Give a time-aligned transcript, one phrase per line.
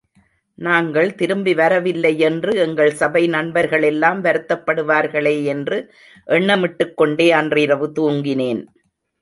[0.57, 5.79] நாங்கள் திரும்பி வரவில்லையேயென்று எங்கள் சபை நண்பர்களெல்லாம் வருத்தப்படுவார்களேயென்று,
[6.39, 8.63] எண்ணமிட்டுக்கொண்டே அன்றிரவு தூங்கினேன்.